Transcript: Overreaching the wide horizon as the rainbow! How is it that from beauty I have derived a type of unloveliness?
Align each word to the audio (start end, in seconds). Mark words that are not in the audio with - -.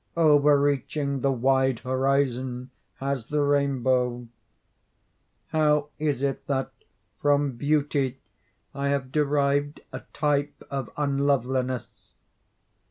Overreaching 0.17 1.21
the 1.21 1.31
wide 1.31 1.77
horizon 1.81 2.71
as 2.99 3.27
the 3.27 3.41
rainbow! 3.41 4.27
How 5.49 5.89
is 5.99 6.23
it 6.23 6.47
that 6.47 6.71
from 7.21 7.51
beauty 7.51 8.17
I 8.73 8.87
have 8.89 9.11
derived 9.11 9.81
a 9.93 10.01
type 10.11 10.63
of 10.71 10.89
unloveliness? 10.97 12.13